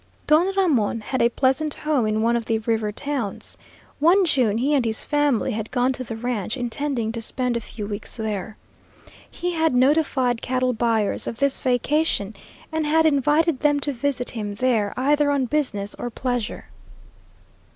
[0.25, 3.55] Don Ramon had a pleasant home in one of the river towns.
[3.99, 7.59] One June he and his family had gone to the ranch, intending to spend a
[7.59, 8.57] few weeks there.
[9.29, 12.33] He had notified cattle buyers of this vacation,
[12.71, 16.65] and had invited them to visit him there either on business or pleasure.